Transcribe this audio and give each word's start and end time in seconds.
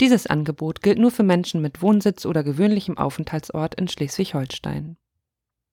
Dieses 0.00 0.26
Angebot 0.28 0.80
gilt 0.80 0.98
nur 0.98 1.10
für 1.10 1.24
Menschen 1.24 1.60
mit 1.60 1.82
Wohnsitz 1.82 2.24
oder 2.24 2.44
gewöhnlichem 2.44 2.96
Aufenthaltsort 2.96 3.74
in 3.74 3.88
Schleswig-Holstein. 3.88 4.96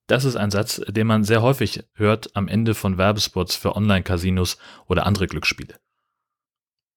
Das 0.08 0.26
ist 0.26 0.36
ein 0.36 0.52
Satz, 0.52 0.82
den 0.88 1.08
man 1.08 1.24
sehr 1.24 1.42
häufig 1.42 1.84
hört 1.94 2.36
am 2.36 2.48
Ende 2.48 2.74
von 2.76 2.98
Werbespots 2.98 3.56
für 3.56 3.76
Online-Casinos 3.76 4.58
oder 4.88 5.06
andere 5.06 5.28
Glücksspiele. 5.28 5.76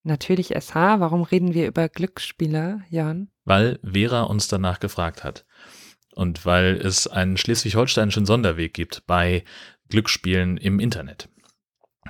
Natürlich 0.04 0.54
SH, 0.58 0.74
warum 0.74 1.22
reden 1.22 1.54
wir 1.54 1.66
über 1.66 1.88
Glücksspiele, 1.88 2.82
Jan? 2.88 3.30
Weil 3.44 3.78
Vera 3.82 4.22
uns 4.22 4.48
danach 4.48 4.80
gefragt 4.80 5.24
hat. 5.24 5.44
Und 6.14 6.46
weil 6.46 6.76
es 6.76 7.06
einen 7.06 7.36
schleswig-holsteinischen 7.36 8.26
Sonderweg 8.26 8.74
gibt 8.74 9.06
bei 9.06 9.44
Glücksspielen 9.88 10.56
im 10.56 10.80
Internet. 10.80 11.28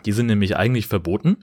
Die 0.04 0.12
sind 0.12 0.26
nämlich 0.26 0.56
eigentlich 0.56 0.86
verboten. 0.86 1.38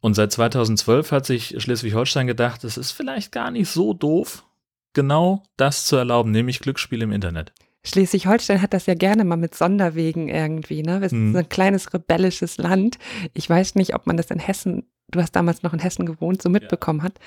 Und 0.00 0.14
seit 0.14 0.32
2012 0.32 1.12
hat 1.12 1.26
sich 1.26 1.54
Schleswig-Holstein 1.58 2.26
gedacht, 2.26 2.64
es 2.64 2.76
ist 2.76 2.92
vielleicht 2.92 3.32
gar 3.32 3.50
nicht 3.50 3.68
so 3.68 3.92
doof, 3.92 4.44
genau 4.92 5.42
das 5.56 5.84
zu 5.84 5.96
erlauben, 5.96 6.30
nämlich 6.30 6.60
Glücksspiele 6.60 7.04
im 7.04 7.12
Internet. 7.12 7.52
Schleswig-Holstein 7.84 8.60
hat 8.60 8.74
das 8.74 8.86
ja 8.86 8.94
gerne 8.94 9.24
mal 9.24 9.36
mit 9.36 9.54
Sonderwegen 9.54 10.28
irgendwie, 10.28 10.82
ne? 10.82 11.00
Wir 11.00 11.08
sind 11.08 11.30
hm. 11.30 11.36
ein 11.36 11.48
kleines 11.48 11.92
rebellisches 11.94 12.58
Land. 12.58 12.98
Ich 13.32 13.48
weiß 13.48 13.74
nicht, 13.74 13.94
ob 13.94 14.06
man 14.06 14.16
das 14.16 14.30
in 14.30 14.38
Hessen, 14.38 14.84
du 15.08 15.20
hast 15.20 15.32
damals 15.32 15.62
noch 15.62 15.72
in 15.72 15.78
Hessen 15.78 16.04
gewohnt, 16.04 16.42
so 16.42 16.50
mitbekommen 16.50 17.00
ja. 17.00 17.04
hat. 17.04 17.18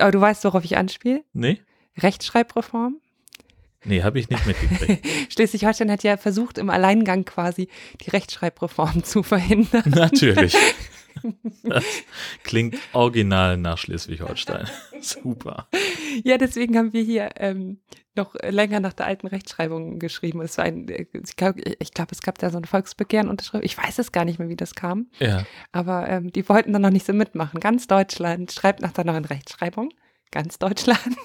Aber 0.00 0.10
du 0.10 0.20
weißt, 0.20 0.42
worauf 0.44 0.64
ich 0.64 0.76
anspiele? 0.76 1.22
Nee. 1.32 1.60
Rechtschreibreform? 1.98 3.00
Nee, 3.84 4.02
habe 4.02 4.18
ich 4.18 4.28
nicht 4.28 4.46
mitgekriegt. 4.46 5.06
Schleswig-Holstein 5.32 5.90
hat 5.90 6.02
ja 6.02 6.16
versucht, 6.16 6.58
im 6.58 6.68
Alleingang 6.70 7.24
quasi 7.24 7.68
die 8.00 8.10
Rechtschreibreform 8.10 9.04
zu 9.04 9.22
verhindern. 9.22 9.84
Natürlich. 9.86 10.56
Das 11.64 11.84
klingt 12.44 12.76
original 12.92 13.56
nach 13.56 13.78
Schleswig-Holstein. 13.78 14.68
Super. 15.00 15.68
Ja, 16.24 16.38
deswegen 16.38 16.78
haben 16.78 16.92
wir 16.92 17.02
hier 17.02 17.30
ähm, 17.36 17.80
noch 18.14 18.34
länger 18.42 18.80
nach 18.80 18.92
der 18.92 19.06
alten 19.06 19.26
Rechtschreibung 19.26 19.98
geschrieben. 19.98 20.40
Es 20.40 20.56
war 20.56 20.64
ein, 20.64 20.86
ich 20.88 21.36
glaube, 21.36 21.60
glaub, 21.94 22.12
es 22.12 22.22
gab 22.22 22.38
da 22.38 22.50
so 22.50 22.58
ein 22.58 22.64
Volksbegehren 22.64 23.28
unterschrieben. 23.28 23.64
Ich 23.64 23.76
weiß 23.76 23.98
es 23.98 24.12
gar 24.12 24.24
nicht 24.24 24.38
mehr, 24.38 24.48
wie 24.48 24.56
das 24.56 24.74
kam. 24.74 25.08
Ja. 25.18 25.44
Aber 25.72 26.08
ähm, 26.08 26.32
die 26.32 26.48
wollten 26.48 26.72
dann 26.72 26.82
noch 26.82 26.90
nicht 26.90 27.06
so 27.06 27.12
mitmachen. 27.12 27.60
Ganz 27.60 27.86
Deutschland 27.86 28.52
schreibt 28.52 28.80
nach 28.80 28.92
der 28.92 29.04
neuen 29.04 29.24
Rechtschreibung. 29.24 29.90
Ganz 30.30 30.58
Deutschland. 30.58 31.16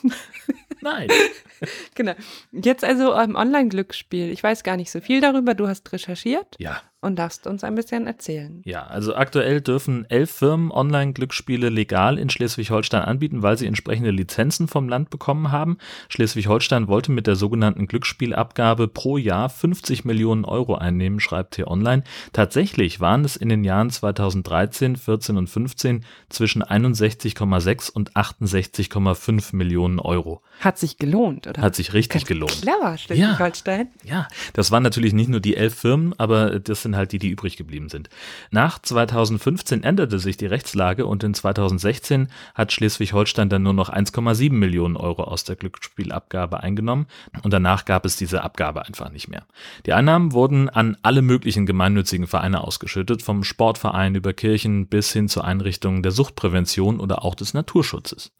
Nein. 0.82 1.10
genau. 1.96 2.14
Jetzt 2.52 2.84
also 2.84 3.14
ähm, 3.16 3.36
Online-Glücksspiel. 3.36 4.32
Ich 4.32 4.44
weiß 4.44 4.64
gar 4.64 4.78
nicht 4.78 4.92
so 4.92 5.02
viel 5.02 5.22
darüber. 5.22 5.54
Du 5.54 5.68
hast 5.68 5.92
recherchiert. 5.92 6.56
Ja 6.60 6.82
und 7.06 7.18
darfst 7.18 7.48
uns 7.48 7.64
ein 7.64 7.76
bisschen 7.76 8.08
erzählen. 8.08 8.62
Ja, 8.66 8.86
also 8.88 9.16
aktuell 9.16 9.62
dürfen 9.62 10.06
elf 10.10 10.32
Firmen 10.32 10.72
Online-Glücksspiele 10.72 11.70
legal 11.70 12.18
in 12.18 12.30
Schleswig-Holstein 12.30 13.04
anbieten, 13.04 13.44
weil 13.44 13.58
sie 13.58 13.68
entsprechende 13.68 14.12
Lizenzen 14.12 14.68
vom 14.68 14.90
Land 14.90 15.10
bekommen 15.10 15.52
haben. 15.52 15.78
Schleswig-Holstein 16.10 16.88
wollte 16.88 17.12
mit 17.12 17.28
der 17.28 17.36
sogenannten 17.36 17.88
Glücksspielabgabe 17.88 18.88
pro 18.88 19.18
Jahr 19.18 19.50
50 19.50 20.06
Millionen 20.06 20.46
Euro 20.46 20.76
einnehmen, 20.76 21.20
schreibt 21.20 21.56
hier 21.56 21.68
online. 21.68 22.04
Tatsächlich 22.34 23.00
waren 23.00 23.24
es 23.24 23.36
in 23.36 23.50
den 23.50 23.64
Jahren 23.64 23.90
2013, 23.90 24.96
14 24.96 25.38
und 25.38 25.48
15 25.48 26.04
zwischen 26.30 26.64
61,6 26.64 27.92
und 27.92 28.14
68,5 28.14 29.56
Millionen 29.56 30.00
Euro. 30.00 30.42
Hat 30.60 30.80
sich 30.80 30.98
gelohnt, 30.98 31.48
oder? 31.48 31.62
Hat 31.62 31.76
sich 31.76 31.94
richtig 31.94 32.26
gelohnt. 32.26 32.62
Clever, 32.62 32.98
Schleswig-Holstein. 32.98 33.90
Ja, 34.04 34.16
ja, 34.16 34.28
das 34.54 34.72
waren 34.72 34.84
natürlich 34.84 35.14
nicht 35.14 35.30
nur 35.30 35.40
die 35.40 35.56
elf 35.56 35.76
Firmen, 35.76 36.14
aber 36.18 36.60
das 36.60 36.82
sind 36.82 36.95
halt 36.96 37.12
die, 37.12 37.20
die 37.20 37.30
übrig 37.30 37.58
geblieben 37.58 37.90
sind. 37.90 38.10
Nach 38.52 38.80
2015 38.80 39.84
änderte 39.84 40.20
sich 40.20 40.38
die 40.38 40.46
Rechtslage 40.46 41.06
und 41.06 41.24
in 41.24 41.34
2016 41.34 42.28
hat 42.54 42.72
Schleswig-Holstein 42.72 43.50
dann 43.50 43.64
nur 43.64 43.74
noch 43.74 43.90
1,7 43.90 44.54
Millionen 44.54 44.98
Euro 44.98 45.24
aus 45.24 45.44
der 45.44 45.56
Glücksspielabgabe 45.56 46.62
eingenommen 46.62 47.08
und 47.44 47.54
danach 47.54 47.86
gab 47.86 48.06
es 48.06 48.16
diese 48.16 48.44
Abgabe 48.44 48.86
einfach 48.86 49.12
nicht 49.12 49.28
mehr. 49.28 49.46
Die 49.86 49.94
Einnahmen 49.94 50.34
wurden 50.34 50.70
an 50.70 50.98
alle 51.02 51.22
möglichen 51.22 51.66
gemeinnützigen 51.66 52.28
Vereine 52.28 52.62
ausgeschüttet, 52.62 53.22
vom 53.22 53.44
Sportverein 53.44 54.16
über 54.16 54.34
Kirchen 54.34 54.88
bis 54.88 55.12
hin 55.12 55.28
zu 55.28 55.42
Einrichtungen 55.42 56.04
der 56.04 56.12
Suchtprävention 56.12 57.00
oder 57.00 57.24
auch 57.24 57.36
des 57.36 57.54
Naturschutzes. 57.54 58.32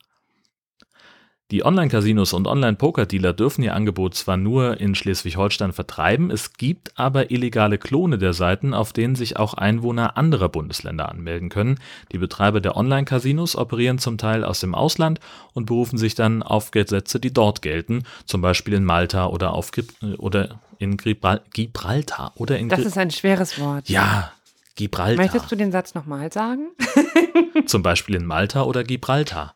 Die 1.52 1.64
Online-Casinos 1.64 2.34
und 2.34 2.48
Online-Poker-Dealer 2.48 3.32
dürfen 3.34 3.62
ihr 3.62 3.76
Angebot 3.76 4.16
zwar 4.16 4.36
nur 4.36 4.80
in 4.80 4.96
Schleswig-Holstein 4.96 5.74
vertreiben, 5.74 6.32
es 6.32 6.54
gibt 6.54 6.98
aber 6.98 7.30
illegale 7.30 7.78
Klone 7.78 8.18
der 8.18 8.34
Seiten, 8.34 8.74
auf 8.74 8.94
denen 8.94 9.14
sich 9.14 9.38
auch 9.38 9.54
Einwohner 9.54 10.18
anderer 10.18 10.50
Bundesländer 10.50 11.08
anmelden 11.08 11.50
können. 11.50 11.80
Die 12.12 12.18
Betreiber 12.18 12.62
der 12.62 12.76
Online-Casinos 12.76 13.56
operieren 13.56 14.00
zum 14.00 14.18
Teil 14.18 14.44
aus 14.44 14.60
dem 14.60 14.74
Ausland 14.74 15.20
und 15.54 15.68
berufen 15.68 16.00
sich 16.00 16.16
dann 16.16 16.42
auf 16.42 16.72
Gesetze, 16.72 17.20
die 17.20 17.32
dort 17.32 17.62
gelten, 17.62 18.06
zum 18.26 18.42
Beispiel 18.42 18.74
in 18.74 18.84
Malta 18.84 19.28
oder, 19.28 19.54
auf, 19.54 19.72
oder 20.18 20.60
in 20.80 20.98
Gibraltar. 20.98 22.32
Oder 22.38 22.58
in 22.58 22.70
das 22.70 22.80
ist 22.80 22.98
ein 22.98 23.12
schweres 23.12 23.60
Wort. 23.60 23.88
Ja, 23.88 24.32
Gibraltar. 24.74 25.24
Möchtest 25.24 25.52
du 25.52 25.56
den 25.56 25.72
Satz 25.72 25.94
nochmal 25.94 26.34
sagen? 26.34 26.70
zum 27.66 27.84
Beispiel 27.84 28.16
in 28.16 28.26
Malta 28.26 28.64
oder 28.64 28.84
Gibraltar. 28.84 29.55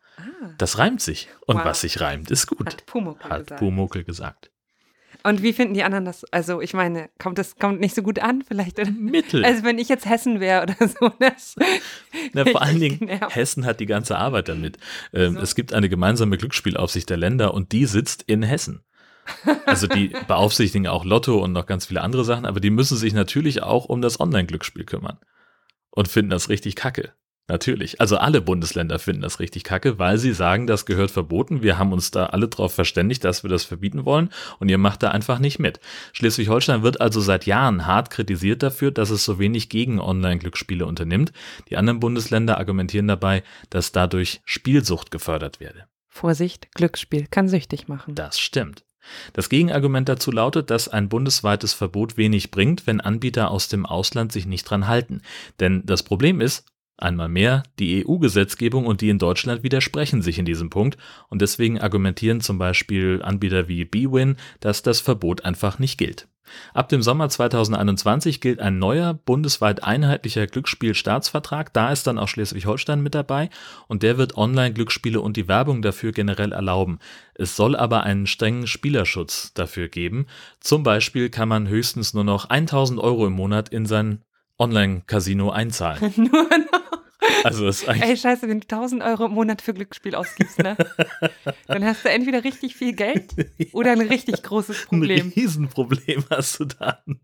Das 0.60 0.78
reimt 0.78 1.02
sich. 1.02 1.30
Und 1.48 1.58
wow. 1.58 1.66
was 1.66 1.82
sich 1.82 2.00
reimt, 2.02 2.30
ist 2.30 2.46
gut. 2.48 2.68
Hat 2.68 2.86
Pumuckl 2.86 3.30
Hat 3.30 3.40
gesagt. 3.40 3.60
Pumuckl 3.60 4.04
gesagt. 4.04 4.52
Und 5.24 5.42
wie 5.42 5.54
finden 5.54 5.74
die 5.74 5.84
anderen 5.84 6.06
das? 6.06 6.24
Also, 6.26 6.62
ich 6.62 6.74
meine, 6.74 7.10
kommt 7.18 7.38
das 7.38 7.58
kommt 7.58 7.82
nicht 7.82 7.96
so 7.96 8.04
gut 8.04 8.20
an, 8.20 8.42
vielleicht? 8.42 8.80
Oder? 8.80 8.92
Mittel. 8.92 9.44
Also, 9.44 9.64
wenn 9.64 9.78
ich 9.78 9.90
jetzt 9.90 10.06
Hessen 10.06 10.40
wäre 10.40 10.64
oder 10.64 10.76
so. 10.88 11.12
Das 11.20 11.56
Na, 12.34 12.46
vor 12.46 12.62
allen 12.62 12.80
Dingen, 12.80 13.00
genervt. 13.00 13.36
Hessen 13.36 13.66
hat 13.66 13.80
die 13.80 13.86
ganze 13.86 14.18
Arbeit 14.18 14.48
damit. 14.48 14.78
Ähm, 15.14 15.34
so. 15.34 15.40
Es 15.40 15.56
gibt 15.56 15.74
eine 15.74 15.90
gemeinsame 15.90 16.38
Glücksspielaufsicht 16.38 17.10
der 17.10 17.18
Länder 17.18 17.54
und 17.54 17.72
die 17.72 17.86
sitzt 17.86 18.24
in 18.24 18.44
Hessen. 18.44 18.84
Also, 19.66 19.88
die 19.88 20.10
beaufsichtigen 20.28 20.88
auch 20.88 21.06
Lotto 21.06 21.44
und 21.44 21.52
noch 21.52 21.66
ganz 21.66 21.86
viele 21.86 22.02
andere 22.02 22.24
Sachen, 22.24 22.46
aber 22.46 22.60
die 22.60 22.70
müssen 22.70 22.98
sich 22.98 23.14
natürlich 23.14 23.64
auch 23.64 23.86
um 23.86 24.02
das 24.02 24.20
Online-Glücksspiel 24.20 24.86
kümmern. 24.86 25.20
Und 25.92 26.08
finden 26.08 26.32
das 26.32 26.50
richtig 26.50 26.76
kacke. 26.76 27.14
Natürlich. 27.50 28.00
Also 28.00 28.18
alle 28.18 28.42
Bundesländer 28.42 29.00
finden 29.00 29.24
das 29.24 29.40
richtig 29.40 29.64
kacke, 29.64 29.98
weil 29.98 30.20
sie 30.20 30.34
sagen, 30.34 30.68
das 30.68 30.86
gehört 30.86 31.10
verboten. 31.10 31.64
Wir 31.64 31.80
haben 31.80 31.92
uns 31.92 32.12
da 32.12 32.28
alle 32.28 32.48
darauf 32.48 32.76
verständigt, 32.76 33.24
dass 33.24 33.42
wir 33.44 33.50
das 33.50 33.64
verbieten 33.66 34.06
wollen 34.06 34.30
und 34.60 34.70
ihr 34.70 34.78
macht 34.78 35.02
da 35.02 35.10
einfach 35.10 35.40
nicht 35.40 35.58
mit. 35.58 35.80
Schleswig-Holstein 36.14 36.84
wird 36.84 37.02
also 37.02 37.20
seit 37.20 37.48
Jahren 37.48 37.88
hart 37.88 38.12
kritisiert 38.12 38.62
dafür, 38.62 38.92
dass 38.92 39.10
es 39.10 39.26
so 39.26 39.40
wenig 39.40 39.70
gegen 39.70 40.00
Online-Glücksspiele 40.00 40.86
unternimmt. 40.86 41.34
Die 41.70 41.78
anderen 41.78 42.00
Bundesländer 42.00 42.60
argumentieren 42.60 43.08
dabei, 43.08 43.42
dass 43.72 43.92
dadurch 43.92 44.42
Spielsucht 44.46 45.10
gefördert 45.10 45.60
werde. 45.60 45.86
Vorsicht, 46.08 46.72
Glücksspiel 46.76 47.26
kann 47.32 47.50
süchtig 47.50 47.88
machen. 47.88 48.14
Das 48.14 48.40
stimmt. 48.40 48.84
Das 49.34 49.50
Gegenargument 49.50 50.08
dazu 50.08 50.30
lautet, 50.30 50.70
dass 50.70 50.88
ein 50.88 51.10
bundesweites 51.10 51.74
Verbot 51.74 52.16
wenig 52.16 52.52
bringt, 52.52 52.86
wenn 52.86 53.02
Anbieter 53.02 53.50
aus 53.50 53.70
dem 53.70 53.88
Ausland 53.88 54.32
sich 54.32 54.46
nicht 54.46 54.66
dran 54.66 54.88
halten. 54.88 55.22
Denn 55.60 55.82
das 55.86 56.04
Problem 56.04 56.42
ist, 56.42 56.66
Einmal 57.00 57.30
mehr, 57.30 57.64
die 57.80 58.06
EU-Gesetzgebung 58.06 58.86
und 58.86 59.00
die 59.00 59.10
in 59.10 59.20
Deutschland 59.20 59.64
widersprechen 59.64 60.22
sich 60.22 60.38
in 60.38 60.44
diesem 60.44 60.70
Punkt 60.70 60.98
und 61.30 61.42
deswegen 61.42 61.80
argumentieren 61.80 62.42
zum 62.42 62.58
Beispiel 62.58 63.22
Anbieter 63.24 63.70
wie 63.70 63.86
BWin, 63.86 64.36
dass 64.60 64.84
das 64.84 65.00
Verbot 65.00 65.46
einfach 65.46 65.80
nicht 65.80 65.98
gilt. 65.98 66.28
Ab 66.74 66.90
dem 66.90 67.02
Sommer 67.02 67.30
2021 67.30 68.42
gilt 68.42 68.60
ein 68.60 68.80
neuer, 68.80 69.14
bundesweit 69.14 69.84
einheitlicher 69.84 70.48
Glücksspielstaatsvertrag, 70.48 71.72
da 71.74 71.92
ist 71.92 72.06
dann 72.08 72.18
auch 72.18 72.28
Schleswig-Holstein 72.28 73.02
mit 73.02 73.16
dabei 73.16 73.50
und 73.88 74.04
der 74.04 74.18
wird 74.18 74.36
Online-Glücksspiele 74.36 75.22
und 75.22 75.38
die 75.38 75.48
Werbung 75.48 75.82
dafür 75.82 76.12
generell 76.12 76.52
erlauben. 76.52 77.00
Es 77.34 77.56
soll 77.56 77.78
aber 77.78 78.04
einen 78.04 78.28
strengen 78.28 78.68
Spielerschutz 78.68 79.54
dafür 79.54 79.88
geben. 79.88 80.26
Zum 80.60 80.84
Beispiel 80.84 81.30
kann 81.30 81.48
man 81.48 81.68
höchstens 81.68 82.14
nur 82.14 82.24
noch 82.26 82.50
1000 82.50 83.00
Euro 83.00 83.28
im 83.28 83.34
Monat 83.34 83.70
in 83.70 83.86
sein 83.86 84.24
Online-Casino 84.58 85.52
einzahlen. 85.52 86.14
nur 86.18 86.50
Also 87.44 87.68
ist 87.68 87.88
eigentlich 87.88 88.10
Ey, 88.10 88.18
scheiße, 88.18 88.48
wenn 88.48 88.60
du 88.60 88.66
1000 88.66 89.04
Euro 89.04 89.26
im 89.26 89.34
Monat 89.34 89.62
für 89.62 89.74
Glücksspiel 89.74 90.16
ausgibst, 90.16 90.60
ne? 90.60 90.76
Dann 91.68 91.84
hast 91.86 92.06
du 92.06 92.10
entweder 92.10 92.44
richtig 92.44 92.76
viel 92.76 92.94
Geld 92.94 93.34
oder 93.74 93.92
ein 93.92 94.02
richtig 94.02 94.44
großes 94.44 94.86
Problem. 94.86 95.28
Ein 95.28 95.34
Riesenproblem 95.36 96.26
hast 96.30 96.60
du 96.60 96.66
dann. 96.66 97.20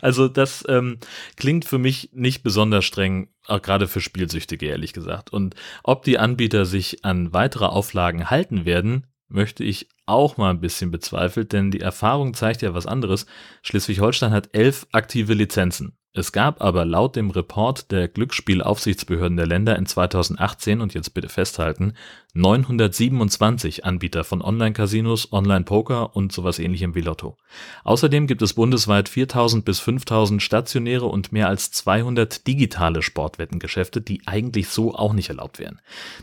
Also 0.00 0.28
das 0.28 0.64
ähm, 0.68 0.98
klingt 1.36 1.64
für 1.64 1.78
mich 1.78 2.10
nicht 2.12 2.42
besonders 2.42 2.84
streng, 2.84 3.28
auch 3.46 3.62
gerade 3.62 3.88
für 3.88 4.00
Spielsüchtige, 4.00 4.66
ehrlich 4.66 4.92
gesagt. 4.92 5.32
Und 5.32 5.54
ob 5.82 6.02
die 6.04 6.18
Anbieter 6.18 6.64
sich 6.64 7.04
an 7.04 7.32
weitere 7.32 7.66
Auflagen 7.66 8.30
halten 8.30 8.64
werden, 8.64 9.06
möchte 9.28 9.64
ich 9.64 9.88
auch 10.06 10.38
mal 10.38 10.50
ein 10.50 10.60
bisschen 10.60 10.90
bezweifelt, 10.90 11.52
denn 11.52 11.70
die 11.70 11.80
Erfahrung 11.80 12.32
zeigt 12.32 12.62
ja 12.62 12.72
was 12.72 12.86
anderes. 12.86 13.26
Schleswig-Holstein 13.62 14.32
hat 14.32 14.50
elf 14.52 14.86
aktive 14.92 15.34
Lizenzen 15.34 15.97
Es 16.14 16.32
gab 16.32 16.62
aber 16.62 16.86
laut 16.86 17.16
dem 17.16 17.30
Report 17.30 17.92
der 17.92 18.08
Glücksspielaufsichtsbehörden 18.08 19.36
der 19.36 19.46
Länder 19.46 19.76
in 19.76 19.84
2018 19.84 20.80
und 20.80 20.94
jetzt 20.94 21.12
bitte 21.12 21.28
festhalten 21.28 21.92
927 22.32 23.84
Anbieter 23.84 24.24
von 24.24 24.40
Online-Casinos, 24.40 25.32
Online-Poker 25.32 26.16
und 26.16 26.32
sowas 26.32 26.58
ähnlichem 26.58 26.94
wie 26.94 27.02
Lotto. 27.02 27.36
Außerdem 27.84 28.26
gibt 28.26 28.40
es 28.40 28.54
bundesweit 28.54 29.10
4000 29.10 29.66
bis 29.66 29.80
5000 29.80 30.42
stationäre 30.42 31.06
und 31.06 31.30
mehr 31.30 31.48
als 31.48 31.72
200 31.72 32.46
digitale 32.46 33.02
Sportwettengeschäfte, 33.02 34.00
die 34.00 34.22
eigentlich 34.26 34.70
so 34.70 34.94
auch 34.94 35.12
nicht 35.12 35.28
erlaubt 35.28 35.58
wären. 35.58 35.80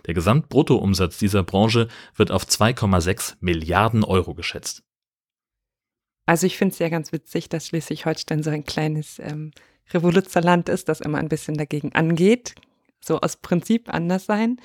Der 0.08 0.16
Gesamtbruttoumsatz 0.16 1.20
dieser 1.20 1.44
Branche 1.44 1.90
wird 2.16 2.32
auf 2.32 2.44
2,6 2.46 3.36
Milliarden 3.40 4.04
Euro 4.04 4.34
geschätzt. 4.34 4.84
Also 6.26 6.48
ich 6.48 6.58
finde 6.58 6.74
es 6.74 6.80
ja 6.80 6.90
ganz 6.90 7.12
witzig, 7.12 7.50
dass 7.50 7.68
Schleswig-Holstein 7.68 8.42
so 8.42 8.50
ein 8.50 8.66
kleines 8.66 9.20
ähm, 9.20 9.52
Revoluzerland 9.94 10.70
ist, 10.70 10.90
das 10.90 11.02
immer 11.02 11.20
ein 11.20 11.30
bisschen 11.30 11.58
dagegen 11.58 11.94
angeht. 11.94 12.56
So 13.00 13.20
aus 13.20 13.38
Prinzip 13.38 13.94
anders 13.94 14.26
sein. 14.26 14.58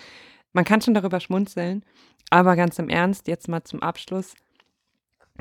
Man 0.52 0.64
kann 0.64 0.81
schon 0.81 0.94
darüber 0.94 1.20
schmunzeln, 1.20 1.84
aber 2.31 2.56
ganz 2.56 2.78
im 2.78 2.88
Ernst, 2.88 3.28
jetzt 3.28 3.49
mal 3.49 3.62
zum 3.64 3.82
Abschluss. 3.82 4.34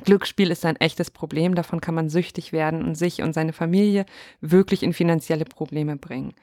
Glücksspiel 0.04 0.52
ist 0.52 0.66
ein 0.66 0.76
echtes 0.78 1.12
Problem, 1.12 1.56
davon 1.56 1.82
kann 1.82 1.96
man 1.96 2.08
süchtig 2.10 2.54
werden 2.54 2.84
und 2.84 2.96
sich 2.96 3.22
und 3.22 3.34
seine 3.34 3.54
Familie 3.54 4.06
wirklich 4.42 4.84
in 4.84 4.94
finanzielle 4.94 5.46
Probleme 5.46 5.96
bringen. 5.98 6.34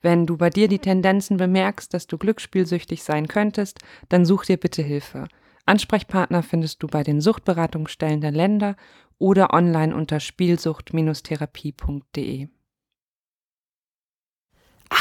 Wenn 0.00 0.26
du 0.26 0.36
bei 0.36 0.50
dir 0.50 0.68
die 0.68 0.78
Tendenzen 0.78 1.38
bemerkst, 1.38 1.92
dass 1.94 2.06
du 2.06 2.18
glücksspielsüchtig 2.18 3.02
sein 3.02 3.26
könntest, 3.26 3.80
dann 4.10 4.26
such 4.26 4.44
dir 4.44 4.58
bitte 4.58 4.82
Hilfe. 4.82 5.26
Ansprechpartner 5.66 6.42
findest 6.42 6.82
du 6.82 6.88
bei 6.88 7.02
den 7.02 7.22
Suchtberatungsstellen 7.22 8.20
der 8.20 8.32
Länder 8.32 8.76
oder 9.18 9.54
online 9.54 9.96
unter 9.96 10.20
spielsucht-therapie.de. 10.20 12.48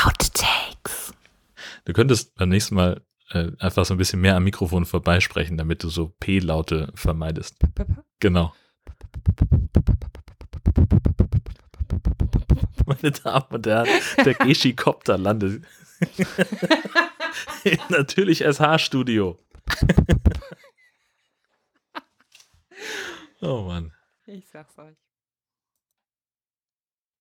Outtakes. 0.05 1.13
Du 1.85 1.93
könntest 1.93 2.35
beim 2.35 2.49
nächsten 2.49 2.75
Mal 2.75 3.01
äh, 3.31 3.51
einfach 3.59 3.85
so 3.85 3.93
ein 3.93 3.97
bisschen 3.97 4.21
mehr 4.21 4.35
am 4.35 4.43
Mikrofon 4.43 4.85
vorbeisprechen, 4.85 5.57
damit 5.57 5.83
du 5.83 5.89
so 5.89 6.13
P-Laute 6.19 6.91
vermeidest. 6.95 7.57
Genau. 8.19 8.53
Meine 12.85 13.11
Damen 13.11 13.45
und 13.49 13.67
Herren, 13.67 13.87
der 14.25 14.33
Geschi-Kopter 14.33 15.17
landet. 15.17 15.63
Natürlich 17.89 18.39
SH-Studio. 18.39 19.39
oh 23.41 23.61
Mann. 23.63 23.93
Ich 24.25 24.47
sag's 24.49 24.77
euch. 24.77 24.97